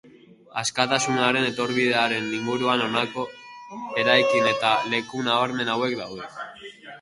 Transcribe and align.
Askatasunaren 0.59 1.43
etorbidearen 1.49 2.31
inguruan 2.37 2.81
honako 2.85 3.27
eraikin 4.05 4.49
eta 4.53 4.73
leku 4.95 5.23
nabarmen 5.29 5.71
hauek 5.77 5.97
daude. 6.03 6.33